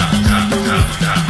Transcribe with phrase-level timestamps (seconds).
[0.00, 1.29] カカカカ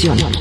[0.00, 0.39] Producción.